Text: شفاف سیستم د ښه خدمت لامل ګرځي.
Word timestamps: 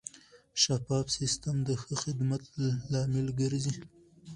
شفاف 0.63 1.05
سیستم 1.17 1.55
د 1.67 1.69
ښه 1.81 1.93
خدمت 2.03 2.43
لامل 2.91 3.27
ګرځي. 3.39 3.75